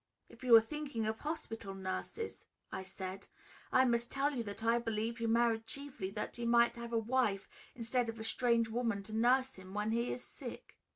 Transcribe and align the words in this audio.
"If 0.29 0.43
you 0.43 0.55
are 0.55 0.61
thinking 0.61 1.05
of 1.05 1.19
hospital 1.19 1.75
nurses," 1.75 2.45
I 2.71 2.81
said, 2.81 3.27
"I 3.71 3.85
must 3.85 4.09
tell 4.11 4.33
you 4.33 4.41
that 4.45 4.63
I 4.63 4.79
believe 4.79 5.19
he 5.19 5.27
married 5.27 5.67
chiefly 5.67 6.09
that 6.09 6.37
he 6.37 6.45
might 6.47 6.75
have 6.75 6.91
a 6.91 6.97
wife 6.97 7.47
instead 7.75 8.09
of 8.09 8.19
a 8.19 8.23
strange 8.23 8.67
woman 8.67 9.03
to 9.03 9.15
nurse 9.15 9.57
him 9.57 9.75
when 9.75 9.91
he 9.91 10.11
is 10.11 10.25
sick." 10.25 10.79